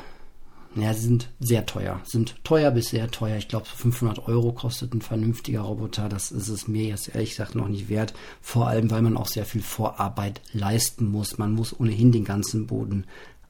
naja, 0.74 0.94
sie 0.94 1.02
sind 1.02 1.28
sehr 1.38 1.66
teuer. 1.66 2.00
Sind 2.04 2.42
teuer 2.44 2.70
bis 2.70 2.88
sehr 2.88 3.10
teuer. 3.10 3.36
Ich 3.36 3.48
glaube, 3.48 3.66
so 3.68 3.76
500 3.76 4.26
Euro 4.26 4.52
kostet 4.52 4.94
ein 4.94 5.02
vernünftiger 5.02 5.60
Roboter. 5.60 6.08
Das 6.08 6.32
ist 6.32 6.48
es 6.48 6.66
mir 6.66 6.84
jetzt 6.84 7.14
ehrlich 7.14 7.30
gesagt 7.30 7.54
noch 7.54 7.68
nicht 7.68 7.90
wert. 7.90 8.14
Vor 8.40 8.68
allem, 8.68 8.90
weil 8.90 9.02
man 9.02 9.18
auch 9.18 9.26
sehr 9.26 9.44
viel 9.44 9.60
Vorarbeit 9.60 10.40
leisten 10.54 11.10
muss. 11.10 11.36
Man 11.36 11.52
muss 11.52 11.78
ohnehin 11.78 12.10
den 12.10 12.24
ganzen 12.24 12.66
Boden 12.66 13.04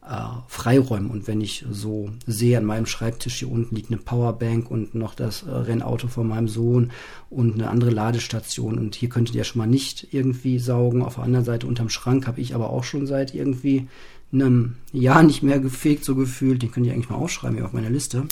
äh, 0.06 0.24
freiräumen. 0.48 1.10
Und 1.10 1.26
wenn 1.28 1.40
ich 1.40 1.64
so 1.70 2.10
sehe, 2.26 2.58
an 2.58 2.64
meinem 2.64 2.86
Schreibtisch 2.86 3.38
hier 3.38 3.50
unten 3.50 3.74
liegt 3.74 3.90
eine 3.90 4.00
Powerbank 4.00 4.70
und 4.70 4.94
noch 4.94 5.14
das 5.14 5.42
äh, 5.42 5.50
Rennauto 5.50 6.08
von 6.08 6.26
meinem 6.26 6.48
Sohn 6.48 6.90
und 7.30 7.54
eine 7.54 7.70
andere 7.70 7.90
Ladestation. 7.90 8.78
Und 8.78 8.94
hier 8.94 9.08
könntet 9.08 9.34
ihr 9.34 9.44
schon 9.44 9.60
mal 9.60 9.66
nicht 9.66 10.08
irgendwie 10.12 10.58
saugen. 10.58 11.02
Auf 11.02 11.14
der 11.16 11.24
anderen 11.24 11.44
Seite 11.44 11.66
unterm 11.66 11.88
Schrank 11.88 12.26
habe 12.26 12.40
ich 12.40 12.54
aber 12.54 12.70
auch 12.70 12.84
schon 12.84 13.06
seit 13.06 13.34
irgendwie 13.34 13.88
einem 14.32 14.76
Jahr 14.92 15.22
nicht 15.22 15.42
mehr 15.42 15.60
gefegt, 15.60 16.04
so 16.04 16.14
gefühlt. 16.14 16.62
Den 16.62 16.72
könnt 16.72 16.86
ihr 16.86 16.92
eigentlich 16.92 17.10
mal 17.10 17.16
aufschreiben 17.16 17.56
hier 17.56 17.66
auf 17.66 17.72
meiner 17.72 17.90
Liste. 17.90 18.26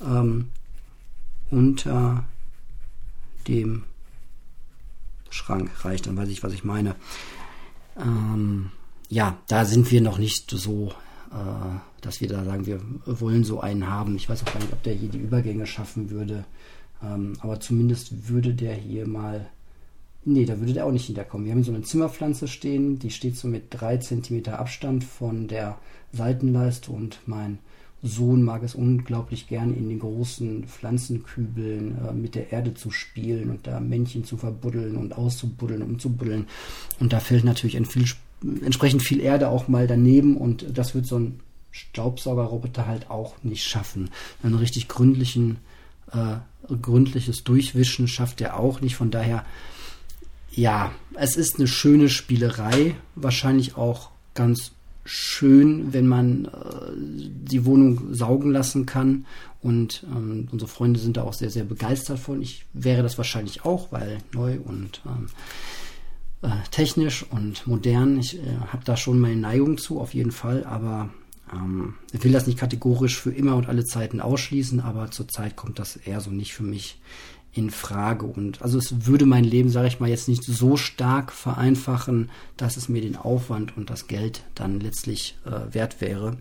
ähm, 0.00 0.46
unter 1.50 2.24
dem 3.46 3.84
Schrank 5.30 5.70
reicht, 5.84 6.06
dann 6.06 6.16
weiß 6.16 6.28
ich, 6.28 6.42
was 6.42 6.52
ich 6.52 6.64
meine. 6.64 6.94
Ähm, 7.98 8.70
ja, 9.08 9.38
da 9.48 9.64
sind 9.64 9.90
wir 9.90 10.00
noch 10.00 10.18
nicht 10.18 10.50
so, 10.50 10.92
äh, 11.30 11.78
dass 12.00 12.20
wir 12.20 12.28
da 12.28 12.44
sagen, 12.44 12.66
wir 12.66 12.80
wollen 13.06 13.44
so 13.44 13.60
einen 13.60 13.88
haben. 13.88 14.16
Ich 14.16 14.28
weiß 14.28 14.42
auch 14.42 14.52
gar 14.52 14.60
nicht, 14.60 14.72
ob 14.72 14.82
der 14.82 14.94
hier 14.94 15.08
die 15.08 15.18
Übergänge 15.18 15.66
schaffen 15.66 16.10
würde. 16.10 16.44
Ähm, 17.02 17.34
aber 17.40 17.60
zumindest 17.60 18.28
würde 18.28 18.54
der 18.54 18.74
hier 18.74 19.06
mal. 19.06 19.48
Nee, 20.24 20.44
da 20.44 20.58
würde 20.58 20.74
der 20.74 20.84
auch 20.84 20.92
nicht 20.92 21.06
hinterkommen. 21.06 21.46
Wir 21.46 21.54
haben 21.54 21.64
so 21.64 21.72
eine 21.72 21.82
Zimmerpflanze 21.82 22.48
stehen, 22.48 22.98
die 22.98 23.10
steht 23.10 23.36
so 23.36 23.48
mit 23.48 23.66
drei 23.70 23.96
Zentimeter 23.96 24.58
Abstand 24.58 25.04
von 25.04 25.48
der 25.48 25.78
Seitenleiste 26.12 26.90
und 26.90 27.20
mein 27.26 27.60
Sohn 28.02 28.42
mag 28.42 28.62
es 28.62 28.74
unglaublich 28.74 29.48
gern 29.48 29.74
in 29.74 29.88
den 29.88 29.98
großen 29.98 30.64
Pflanzenkübeln 30.64 31.98
äh, 32.06 32.12
mit 32.12 32.34
der 32.34 32.52
Erde 32.52 32.74
zu 32.74 32.90
spielen 32.90 33.50
und 33.50 33.66
da 33.66 33.80
Männchen 33.80 34.24
zu 34.24 34.36
verbuddeln 34.36 34.96
und 34.96 35.16
auszubuddeln 35.16 35.82
und 35.82 35.90
umzubuddeln. 35.92 36.46
Und 37.00 37.12
da 37.12 37.20
fällt 37.20 37.44
natürlich 37.44 37.80
viel, 37.88 38.04
entsprechend 38.64 39.02
viel 39.02 39.20
Erde 39.20 39.48
auch 39.48 39.68
mal 39.68 39.86
daneben 39.86 40.36
und 40.36 40.66
das 40.76 40.94
wird 40.94 41.06
so 41.06 41.18
ein 41.18 41.40
Staubsaugerroboter 41.70 42.86
halt 42.86 43.10
auch 43.10 43.34
nicht 43.42 43.64
schaffen. 43.64 44.10
Einen 44.42 44.54
richtig 44.54 44.88
gründlichen, 44.88 45.58
äh, 46.12 46.36
gründliches 46.80 47.44
Durchwischen 47.44 48.08
schafft 48.08 48.40
er 48.40 48.58
auch 48.58 48.80
nicht. 48.80 48.96
Von 48.96 49.10
daher, 49.10 49.44
ja, 50.50 50.92
es 51.14 51.36
ist 51.36 51.56
eine 51.56 51.68
schöne 51.68 52.08
Spielerei, 52.08 52.94
wahrscheinlich 53.14 53.76
auch 53.76 54.10
ganz 54.34 54.72
schön, 55.04 55.92
wenn 55.92 56.06
man 56.06 56.46
äh, 56.46 56.48
die 56.94 57.64
Wohnung 57.64 58.14
saugen 58.14 58.50
lassen 58.50 58.86
kann. 58.86 59.26
Und 59.60 60.04
ähm, 60.14 60.48
unsere 60.52 60.70
Freunde 60.70 61.00
sind 61.00 61.16
da 61.16 61.22
auch 61.22 61.32
sehr, 61.32 61.50
sehr 61.50 61.64
begeistert 61.64 62.18
von. 62.18 62.42
Ich 62.42 62.64
wäre 62.72 63.02
das 63.02 63.18
wahrscheinlich 63.18 63.64
auch, 63.64 63.90
weil 63.90 64.18
neu 64.32 64.58
und 64.64 65.00
ähm, 65.06 65.28
äh, 66.42 66.48
technisch 66.70 67.24
und 67.30 67.66
modern. 67.66 68.18
Ich 68.18 68.38
äh, 68.38 68.56
habe 68.72 68.84
da 68.84 68.96
schon 68.96 69.18
meine 69.18 69.36
Neigung 69.36 69.78
zu, 69.78 70.00
auf 70.00 70.14
jeden 70.14 70.32
Fall. 70.32 70.64
Aber 70.64 71.10
ähm, 71.52 71.94
ich 72.12 72.22
will 72.22 72.32
das 72.32 72.46
nicht 72.46 72.58
kategorisch 72.58 73.20
für 73.20 73.30
immer 73.30 73.56
und 73.56 73.68
alle 73.68 73.84
Zeiten 73.84 74.20
ausschließen. 74.20 74.80
Aber 74.80 75.10
zurzeit 75.10 75.56
kommt 75.56 75.78
das 75.78 75.96
eher 75.96 76.20
so 76.20 76.30
nicht 76.30 76.54
für 76.54 76.62
mich 76.62 77.00
in 77.52 77.70
Frage. 77.70 78.26
Und 78.26 78.62
also 78.62 78.78
es 78.78 79.06
würde 79.06 79.26
mein 79.26 79.44
Leben, 79.44 79.70
sage 79.70 79.88
ich 79.88 80.00
mal, 80.00 80.08
jetzt 80.08 80.28
nicht 80.28 80.44
so 80.44 80.76
stark 80.76 81.32
vereinfachen, 81.32 82.30
dass 82.56 82.76
es 82.76 82.88
mir 82.88 83.02
den 83.02 83.16
Aufwand 83.16 83.76
und 83.76 83.90
das 83.90 84.06
Geld 84.06 84.44
dann 84.54 84.80
letztlich 84.80 85.36
äh, 85.44 85.74
wert 85.74 86.00
wäre. 86.00 86.36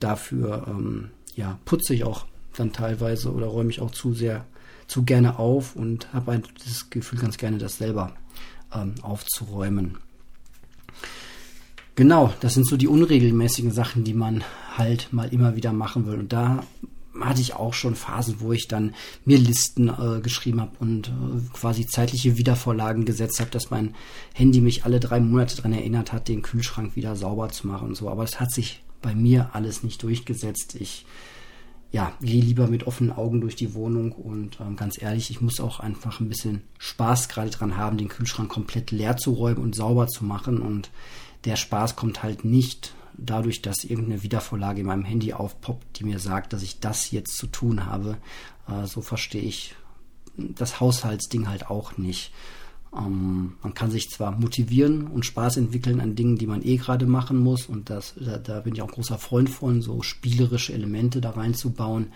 Dafür 0.00 0.66
ähm, 0.68 1.10
ja, 1.36 1.58
putze 1.64 1.94
ich 1.94 2.04
auch 2.04 2.26
dann 2.56 2.72
teilweise 2.72 3.32
oder 3.32 3.46
räume 3.46 3.70
ich 3.70 3.80
auch 3.80 3.92
zu 3.92 4.14
sehr 4.14 4.44
zu 4.88 5.04
gerne 5.04 5.38
auf 5.38 5.76
und 5.76 6.12
habe 6.12 6.42
das 6.64 6.90
Gefühl 6.90 7.18
ganz 7.18 7.36
gerne, 7.36 7.58
das 7.58 7.76
selber 7.76 8.14
ähm, 8.74 8.94
aufzuräumen. 9.02 9.98
Genau, 11.94 12.32
das 12.40 12.54
sind 12.54 12.66
so 12.66 12.76
die 12.76 12.86
unregelmäßigen 12.86 13.72
Sachen, 13.72 14.04
die 14.04 14.14
man 14.14 14.44
halt 14.76 15.12
mal 15.12 15.32
immer 15.32 15.56
wieder 15.56 15.72
machen 15.72 16.06
will. 16.06 16.14
Und 16.14 16.32
da 16.32 16.62
hatte 17.20 17.40
ich 17.40 17.54
auch 17.54 17.74
schon 17.74 17.96
Phasen, 17.96 18.36
wo 18.38 18.52
ich 18.52 18.68
dann 18.68 18.94
mir 19.24 19.38
Listen 19.38 19.88
äh, 19.88 20.20
geschrieben 20.20 20.60
habe 20.60 20.76
und 20.78 21.08
äh, 21.08 21.40
quasi 21.52 21.86
zeitliche 21.86 22.36
Wiedervorlagen 22.36 23.04
gesetzt 23.04 23.40
habe, 23.40 23.50
dass 23.50 23.70
mein 23.70 23.94
Handy 24.32 24.60
mich 24.60 24.84
alle 24.84 25.00
drei 25.00 25.18
Monate 25.20 25.56
daran 25.56 25.72
erinnert 25.72 26.12
hat, 26.12 26.28
den 26.28 26.42
Kühlschrank 26.42 26.94
wieder 26.94 27.16
sauber 27.16 27.48
zu 27.48 27.66
machen 27.66 27.88
und 27.88 27.94
so. 27.96 28.08
Aber 28.08 28.22
es 28.22 28.38
hat 28.38 28.52
sich 28.52 28.82
bei 29.02 29.14
mir 29.14 29.50
alles 29.52 29.82
nicht 29.82 30.02
durchgesetzt. 30.02 30.76
Ich 30.76 31.04
ja, 31.90 32.12
gehe 32.20 32.42
lieber 32.42 32.66
mit 32.66 32.86
offenen 32.86 33.12
Augen 33.12 33.40
durch 33.40 33.56
die 33.56 33.74
Wohnung 33.74 34.12
und 34.12 34.60
ähm, 34.60 34.76
ganz 34.76 35.00
ehrlich, 35.00 35.30
ich 35.30 35.40
muss 35.40 35.60
auch 35.60 35.80
einfach 35.80 36.20
ein 36.20 36.28
bisschen 36.28 36.62
Spaß 36.78 37.28
gerade 37.28 37.50
dran 37.50 37.76
haben, 37.76 37.96
den 37.96 38.08
Kühlschrank 38.08 38.50
komplett 38.50 38.90
leer 38.90 39.16
zu 39.16 39.32
räumen 39.32 39.62
und 39.62 39.74
sauber 39.74 40.06
zu 40.06 40.24
machen 40.24 40.60
und 40.60 40.90
der 41.44 41.56
Spaß 41.56 41.96
kommt 41.96 42.22
halt 42.22 42.44
nicht 42.44 42.92
dadurch, 43.16 43.62
dass 43.62 43.84
irgendeine 43.84 44.22
Wiedervorlage 44.22 44.80
in 44.80 44.86
meinem 44.86 45.04
Handy 45.04 45.32
aufpoppt, 45.32 45.98
die 45.98 46.04
mir 46.04 46.18
sagt, 46.18 46.52
dass 46.52 46.62
ich 46.62 46.80
das 46.80 47.10
jetzt 47.10 47.36
zu 47.36 47.46
tun 47.46 47.86
habe. 47.86 48.18
Äh, 48.68 48.86
so 48.86 49.00
verstehe 49.00 49.42
ich 49.42 49.74
das 50.36 50.80
Haushaltsding 50.80 51.48
halt 51.48 51.68
auch 51.68 51.98
nicht. 51.98 52.32
Ähm, 52.96 53.54
man 53.62 53.74
kann 53.74 53.90
sich 53.90 54.10
zwar 54.10 54.32
motivieren 54.32 55.06
und 55.06 55.26
Spaß 55.26 55.56
entwickeln 55.56 56.00
an 56.00 56.14
Dingen, 56.14 56.38
die 56.38 56.46
man 56.46 56.62
eh 56.62 56.76
gerade 56.76 57.06
machen 57.06 57.38
muss, 57.38 57.66
und 57.66 57.90
das, 57.90 58.14
da, 58.18 58.38
da, 58.38 58.60
bin 58.60 58.74
ich 58.74 58.82
auch 58.82 58.90
großer 58.90 59.18
Freund 59.18 59.50
von, 59.50 59.82
so 59.82 60.02
spielerische 60.02 60.72
Elemente 60.72 61.20
da 61.20 61.30
reinzubauen. 61.30 62.12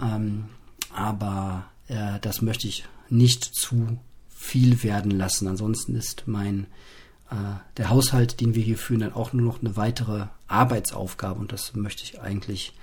Ähm, 0.00 0.44
aber 0.94 1.66
äh, 1.88 2.18
das 2.20 2.42
möchte 2.42 2.68
ich 2.68 2.84
nicht 3.10 3.44
zu 3.44 3.98
viel 4.28 4.82
werden 4.82 5.10
lassen. 5.10 5.48
Ansonsten 5.48 5.94
ist 5.94 6.24
mein 6.26 6.66
äh, 7.30 7.34
der 7.76 7.90
Haushalt, 7.90 8.40
den 8.40 8.54
wir 8.54 8.62
hier 8.62 8.78
führen, 8.78 9.00
dann 9.00 9.12
auch 9.12 9.32
nur 9.32 9.44
noch 9.44 9.60
eine 9.60 9.76
weitere 9.76 10.26
Arbeitsaufgabe 10.46 11.40
und 11.40 11.52
das 11.52 11.74
möchte 11.74 12.04
ich 12.04 12.20
eigentlich 12.20 12.74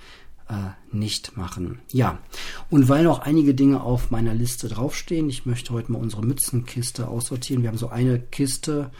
nicht 0.90 1.36
machen. 1.36 1.80
Ja, 1.90 2.18
und 2.70 2.88
weil 2.88 3.04
noch 3.04 3.20
einige 3.20 3.54
Dinge 3.54 3.82
auf 3.82 4.10
meiner 4.10 4.34
Liste 4.34 4.68
draufstehen, 4.68 5.28
ich 5.28 5.46
möchte 5.46 5.72
heute 5.72 5.92
mal 5.92 5.98
unsere 5.98 6.24
Mützenkiste 6.24 7.08
aussortieren. 7.08 7.62
Wir 7.62 7.70
haben 7.70 7.78
so 7.78 7.88
eine 7.88 8.18
Kiste, 8.18 8.90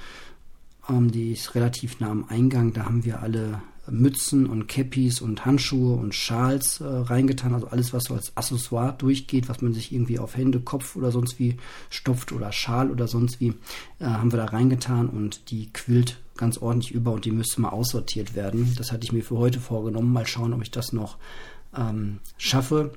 ähm, 0.88 1.10
die 1.10 1.32
ist 1.32 1.54
relativ 1.54 2.00
nah 2.00 2.10
am 2.10 2.24
Eingang, 2.28 2.72
da 2.72 2.84
haben 2.84 3.04
wir 3.04 3.20
alle 3.20 3.62
Mützen 3.92 4.46
und 4.46 4.68
Cappies 4.68 5.20
und 5.20 5.44
Handschuhe 5.44 5.94
und 5.96 6.14
Schals 6.14 6.80
äh, 6.80 6.84
reingetan, 6.84 7.52
also 7.52 7.68
alles, 7.68 7.92
was 7.92 8.04
so 8.04 8.14
als 8.14 8.36
Accessoire 8.36 8.94
durchgeht, 8.96 9.48
was 9.48 9.60
man 9.60 9.74
sich 9.74 9.92
irgendwie 9.92 10.18
auf 10.18 10.36
Hände, 10.36 10.60
Kopf 10.60 10.96
oder 10.96 11.12
sonst 11.12 11.38
wie 11.38 11.58
stopft 11.90 12.32
oder 12.32 12.52
Schal 12.52 12.90
oder 12.90 13.06
sonst 13.06 13.38
wie, 13.40 13.48
äh, 13.98 14.04
haben 14.04 14.32
wir 14.32 14.38
da 14.38 14.46
reingetan 14.46 15.08
und 15.08 15.50
die 15.50 15.70
quillt 15.72 16.18
ganz 16.36 16.56
ordentlich 16.56 16.92
über 16.92 17.12
und 17.12 17.26
die 17.26 17.30
müsste 17.30 17.60
mal 17.60 17.68
aussortiert 17.68 18.34
werden. 18.34 18.74
Das 18.78 18.92
hatte 18.92 19.04
ich 19.04 19.12
mir 19.12 19.22
für 19.22 19.36
heute 19.36 19.60
vorgenommen. 19.60 20.12
Mal 20.12 20.26
schauen, 20.26 20.54
ob 20.54 20.62
ich 20.62 20.70
das 20.70 20.94
noch 20.94 21.18
ähm, 21.76 22.18
schaffe, 22.38 22.94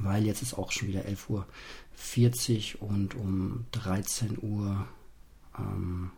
weil 0.00 0.26
jetzt 0.26 0.42
ist 0.42 0.52
auch 0.52 0.70
schon 0.70 0.88
wieder 0.88 1.00
11.40 1.00 2.80
Uhr 2.80 2.90
und 2.90 3.14
um 3.14 3.64
13 3.72 4.38
Uhr 4.42 4.86
ähm, 5.58 6.10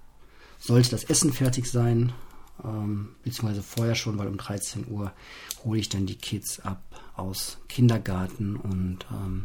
sollte 0.59 0.91
das 0.91 1.05
Essen 1.05 1.33
fertig 1.33 1.71
sein 1.71 2.13
ähm, 2.65 3.11
beziehungsweise 3.23 3.63
vorher 3.63 3.95
schon, 3.95 4.19
weil 4.19 4.29
um 4.29 4.37
13 4.37 4.87
Uhr 4.89 5.13
hole 5.65 5.79
ich 5.79 5.89
dann 5.89 6.07
die 6.07 6.17
Kids 6.17 6.61
ab 6.61 6.83
aus 7.17 7.59
Kindergarten 7.69 8.57
und 8.57 9.07
ähm, 9.11 9.45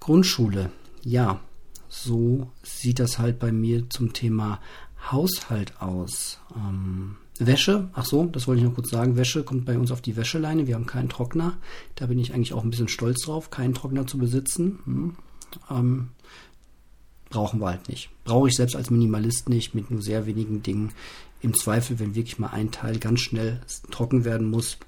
Grundschule. 0.00 0.70
Ja, 1.02 1.40
so 1.88 2.50
sieht 2.62 2.98
das 2.98 3.18
halt 3.18 3.38
bei 3.38 3.52
mir 3.52 3.88
zum 3.90 4.12
Thema 4.12 4.60
Haushalt 5.10 5.80
aus. 5.80 6.38
Ähm, 6.54 7.16
Wäsche, 7.38 7.88
ach 7.94 8.04
so, 8.04 8.26
das 8.26 8.46
wollte 8.46 8.60
ich 8.60 8.66
noch 8.66 8.74
kurz 8.74 8.90
sagen. 8.90 9.16
Wäsche 9.16 9.42
kommt 9.42 9.64
bei 9.64 9.78
uns 9.78 9.90
auf 9.90 10.00
die 10.00 10.16
Wäscheleine. 10.16 10.66
Wir 10.66 10.74
haben 10.74 10.86
keinen 10.86 11.08
Trockner. 11.08 11.56
Da 11.96 12.06
bin 12.06 12.18
ich 12.18 12.34
eigentlich 12.34 12.52
auch 12.52 12.62
ein 12.62 12.70
bisschen 12.70 12.88
stolz 12.88 13.24
drauf, 13.24 13.50
keinen 13.50 13.74
Trockner 13.74 14.06
zu 14.06 14.18
besitzen. 14.18 14.78
Hm. 14.84 15.16
Ähm, 15.70 16.08
brauchen 17.30 17.60
wir 17.60 17.68
halt 17.68 17.88
nicht. 17.88 18.10
Brauche 18.24 18.48
ich 18.48 18.54
selbst 18.54 18.76
als 18.76 18.90
Minimalist 18.90 19.48
nicht, 19.48 19.74
mit 19.74 19.90
nur 19.90 20.02
sehr 20.02 20.26
wenigen 20.26 20.62
Dingen 20.62 20.92
im 21.42 21.54
Zweifel, 21.54 21.98
wenn 21.98 22.14
wirklich 22.14 22.38
mal 22.38 22.48
ein 22.48 22.70
Teil 22.70 22.98
ganz 22.98 23.20
schnell 23.20 23.60
trocken 23.90 24.24
werden 24.24 24.48
muss, 24.48 24.78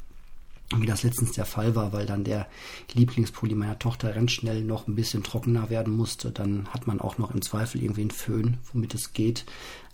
wie 0.76 0.86
das 0.86 1.02
letztens 1.02 1.32
der 1.32 1.44
Fall 1.44 1.74
war, 1.74 1.92
weil 1.92 2.06
dann 2.06 2.24
der 2.24 2.46
Lieblingspulli 2.94 3.54
meiner 3.54 3.78
Tochter 3.78 4.12
ganz 4.12 4.32
schnell 4.32 4.62
noch 4.62 4.88
ein 4.88 4.94
bisschen 4.94 5.22
trockener 5.22 5.68
werden 5.70 5.94
musste, 5.94 6.30
dann 6.30 6.68
hat 6.68 6.86
man 6.86 7.00
auch 7.00 7.18
noch 7.18 7.32
im 7.32 7.42
Zweifel 7.42 7.82
irgendwie 7.82 8.02
einen 8.02 8.10
Föhn, 8.10 8.58
womit 8.72 8.94
es 8.94 9.12
geht. 9.12 9.44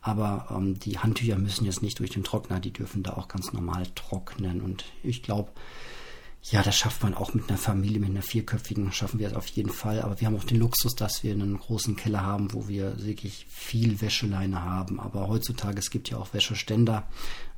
Aber 0.03 0.49
ähm, 0.51 0.79
die 0.79 0.99
Handtücher 0.99 1.37
müssen 1.37 1.67
jetzt 1.67 1.83
nicht 1.83 1.99
durch 1.99 2.11
den 2.11 2.25
Trockner, 2.25 2.61
die 2.61 2.73
dürfen 2.73 3.03
da 3.03 3.15
auch 3.15 3.29
ganz 3.29 3.53
normal 3.53 3.87
trocknen. 3.95 4.61
Und 4.61 4.85
ich 5.03 5.23
glaube, 5.23 5.51
ja, 6.43 6.63
das 6.63 6.77
schafft 6.77 7.03
man 7.03 7.15
auch 7.15 7.35
mit 7.35 7.49
einer 7.49 7.59
Familie, 7.59 8.01
mit 8.01 8.11
einer 8.11 8.23
vierköpfigen, 8.23 8.93
schaffen 8.93 9.21
wir 9.21 9.29
es 9.29 9.35
auf 9.35 9.47
jeden 9.49 9.71
Fall. 9.71 10.01
Aber 10.01 10.19
wir 10.21 10.27
haben 10.27 10.37
auch 10.37 10.45
den 10.45 10.59
Luxus, 10.59 10.95
dass 10.95 11.23
wir 11.23 11.33
einen 11.33 11.59
großen 11.59 11.97
Keller 11.97 12.23
haben, 12.23 12.53
wo 12.55 12.67
wir 12.67 13.05
wirklich 13.05 13.47
viel 13.51 14.01
Wäscheleine 14.01 14.63
haben. 14.63 15.01
Aber 15.01 15.29
heutzutage, 15.29 15.79
es 15.79 15.91
gibt 15.91 16.09
ja 16.09 16.17
auch 16.17 16.33
Wäscheständer, 16.33 17.07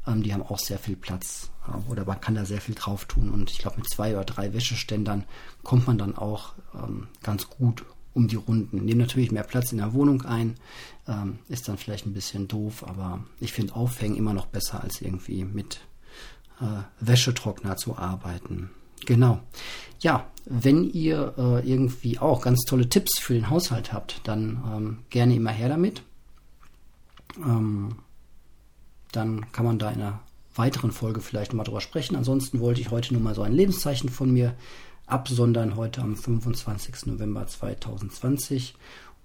ähm, 0.07 0.23
die 0.25 0.35
haben 0.35 0.43
auch 0.43 0.59
sehr 0.59 0.79
viel 0.79 0.97
Platz. 0.97 1.51
Äh, 1.69 1.91
oder 1.91 2.05
man 2.05 2.21
kann 2.21 2.35
da 2.35 2.45
sehr 2.45 2.61
viel 2.61 2.75
drauf 2.75 3.05
tun. 3.05 3.31
Und 3.31 3.51
ich 3.51 3.59
glaube, 3.59 3.77
mit 3.77 3.89
zwei 3.89 4.15
oder 4.15 4.25
drei 4.25 4.53
Wäscheständern 4.53 5.25
kommt 5.63 5.87
man 5.87 5.97
dann 5.97 6.17
auch 6.17 6.55
ähm, 6.75 7.07
ganz 7.23 7.49
gut 7.49 7.85
um 8.15 8.27
die 8.27 8.37
Runden. 8.37 8.85
Nehmen 8.85 9.01
natürlich 9.01 9.31
mehr 9.31 9.45
Platz 9.45 9.71
in 9.71 9.79
der 9.79 9.95
Wohnung 9.95 10.23
ein. 10.23 10.57
Ähm, 11.07 11.39
ist 11.49 11.69
dann 11.69 11.79
vielleicht 11.79 12.05
ein 12.07 12.15
bisschen 12.15 12.49
doof, 12.49 12.85
aber 12.87 13.25
ich 13.39 13.53
finde 13.53 13.77
Aufhängen 13.77 14.17
immer 14.17 14.35
noch 14.35 14.47
besser 14.47 14.83
als 14.83 15.01
irgendwie 15.01 15.45
mit 15.45 15.81
Wäschetrockner 17.01 17.77
zu 17.77 17.97
arbeiten. 17.97 18.71
Genau. 19.07 19.41
Ja, 20.01 20.27
wenn 20.45 20.85
ihr 20.91 21.35
äh, 21.37 21.69
irgendwie 21.69 22.19
auch 22.19 22.43
ganz 22.43 22.63
tolle 22.65 22.89
Tipps 22.89 23.19
für 23.19 23.35
den 23.35 23.51
Haushalt 23.51 23.93
habt, 23.93 24.21
dann 24.25 24.63
ähm, 24.73 24.99
gerne 25.11 25.35
immer 25.35 25.51
her 25.51 25.69
damit. 25.69 26.03
Ähm, 27.39 27.97
dann 29.13 29.53
kann 29.53 29.65
man 29.65 29.79
da 29.79 29.91
in 29.91 30.01
einer 30.01 30.21
weiteren 30.55 30.93
Folge 30.93 31.21
vielleicht 31.21 31.53
mal 31.53 31.65
drüber 31.65 31.81
sprechen. 31.81 32.17
Ansonsten 32.17 32.61
wollte 32.61 32.81
ich 32.81 32.91
heute 32.91 33.15
nur 33.15 33.23
mal 33.23 33.35
so 33.35 33.43
ein 33.43 33.53
Lebenszeichen 33.53 34.09
von 34.09 34.31
mir 34.33 34.55
absondern 35.07 35.77
heute 35.77 36.01
am 36.01 36.17
25. 36.17 37.07
November 37.07 37.47
2020. 37.47 38.75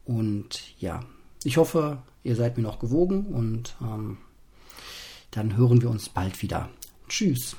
Und 0.06 0.79
ja, 0.79 1.01
ich 1.44 1.58
hoffe, 1.58 2.00
ihr 2.24 2.36
seid 2.36 2.58
mir 2.58 2.63
noch 2.63 2.79
gewogen 2.79 3.25
und 3.27 3.75
ähm, 3.82 4.17
dann 5.32 5.58
hören 5.58 5.82
wir 5.82 5.89
uns 5.89 6.10
bald 6.10 6.41
wieder. 6.41 6.70
Tschüss. 7.08 7.56